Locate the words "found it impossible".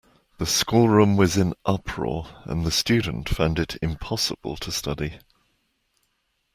3.29-4.55